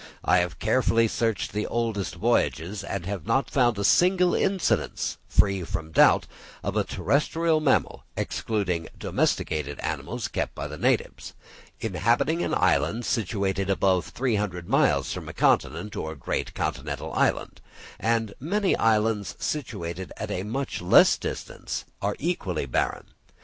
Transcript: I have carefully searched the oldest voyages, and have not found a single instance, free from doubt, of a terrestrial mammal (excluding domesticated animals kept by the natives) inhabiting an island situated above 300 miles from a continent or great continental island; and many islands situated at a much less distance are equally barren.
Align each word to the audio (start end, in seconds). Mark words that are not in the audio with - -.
I 0.25 0.39
have 0.39 0.57
carefully 0.57 1.07
searched 1.07 1.53
the 1.53 1.67
oldest 1.67 2.15
voyages, 2.15 2.83
and 2.83 3.05
have 3.05 3.27
not 3.27 3.51
found 3.51 3.77
a 3.77 3.83
single 3.83 4.33
instance, 4.33 5.19
free 5.29 5.63
from 5.63 5.91
doubt, 5.91 6.25
of 6.63 6.75
a 6.75 6.83
terrestrial 6.83 7.59
mammal 7.59 8.03
(excluding 8.17 8.87
domesticated 8.97 9.79
animals 9.81 10.27
kept 10.27 10.55
by 10.55 10.65
the 10.67 10.75
natives) 10.79 11.35
inhabiting 11.79 12.41
an 12.43 12.55
island 12.55 13.05
situated 13.05 13.69
above 13.69 14.07
300 14.07 14.67
miles 14.67 15.13
from 15.13 15.29
a 15.29 15.33
continent 15.33 15.95
or 15.95 16.15
great 16.15 16.55
continental 16.55 17.13
island; 17.13 17.61
and 17.99 18.33
many 18.39 18.75
islands 18.77 19.35
situated 19.37 20.11
at 20.17 20.31
a 20.31 20.41
much 20.41 20.81
less 20.81 21.15
distance 21.15 21.85
are 22.01 22.15
equally 22.17 22.65
barren. 22.65 23.05